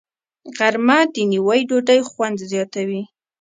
غرمه 0.57 0.99
د 1.13 1.15
نیوي 1.31 1.61
ډوډۍ 1.69 1.99
خوند 2.09 2.37
زیاتوي 2.51 3.01